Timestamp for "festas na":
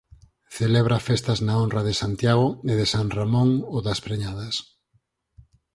1.09-1.53